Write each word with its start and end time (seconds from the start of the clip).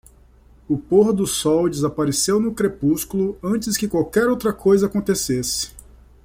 O 0.67 0.79
pôr 0.79 1.13
do 1.13 1.27
sol 1.27 1.69
desapareceu 1.69 2.39
no 2.39 2.55
crepúsculo 2.55 3.37
antes 3.43 3.77
que 3.77 3.87
qualquer 3.87 4.27
outra 4.29 4.51
coisa 4.51 4.87
acontecesse. 4.87 5.73